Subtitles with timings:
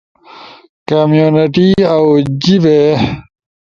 [0.87, 2.07] کمیونٹی اؤ
[2.41, 2.79] جیبے